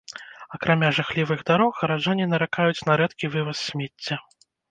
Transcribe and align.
Акрамя 0.57 0.87
жахлівых 0.99 1.43
дарог 1.49 1.71
гараджане 1.81 2.25
наракаюць 2.33 2.85
на 2.89 2.93
рэдкі 3.01 3.25
вываз 3.35 3.57
смецця. 3.69 4.15